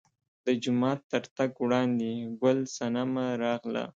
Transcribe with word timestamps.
د 0.45 0.47
جومات 0.63 0.99
تر 1.11 1.23
تګ 1.37 1.51
وړاندې 1.63 2.09
ګل 2.41 2.59
صنمه 2.75 3.25
راغله. 3.43 3.83